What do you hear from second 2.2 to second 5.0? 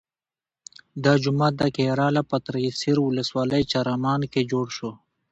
په تریسر ولسوالۍ چرامان کې جوړ شو.